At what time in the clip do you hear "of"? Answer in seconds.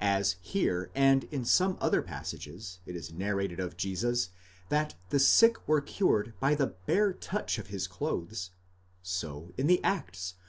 3.58-3.76, 7.58-7.66